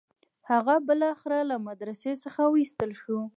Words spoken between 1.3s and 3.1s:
له مدرسې څخه وایستل